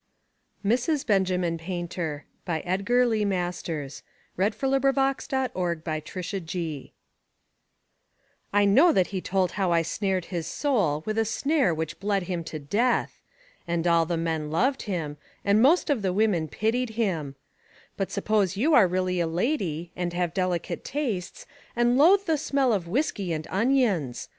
ers 0.65 0.87
Mrs 0.87 1.05
benjamin 1.05 1.59
Painter 1.59 2.25
I 2.47 2.63
KNOW 2.65 3.03
that 8.93 9.07
he 9.09 9.21
told 9.21 9.51
how 9.51 9.71
I 9.71 9.81
snared 9.83 10.25
his 10.25 10.47
soul 10.47 11.03
With 11.05 11.17
a 11.19 11.23
snare 11.25 11.73
which 11.75 11.99
bled 11.99 12.23
him 12.23 12.43
to 12.45 12.57
death. 12.57 13.21
And 13.67 13.85
all 13.85 14.07
the 14.07 14.17
men 14.17 14.49
loved 14.49 14.81
him, 14.81 15.17
And 15.45 15.61
most 15.61 15.91
of 15.91 16.01
the 16.01 16.11
women 16.13 16.47
pitied 16.47 16.89
him. 16.97 17.35
But 17.95 18.09
suppose 18.09 18.57
you 18.57 18.73
are 18.73 18.87
really 18.87 19.19
a 19.19 19.27
lady, 19.27 19.91
and 19.95 20.13
have 20.13 20.33
delicate 20.33 20.83
tastes, 20.83 21.45
And 21.75 21.95
loathe 21.95 22.25
the 22.25 22.39
smell 22.39 22.73
of 22.73 22.87
whisky 22.87 23.31
and 23.33 23.45
onions. 23.51 24.29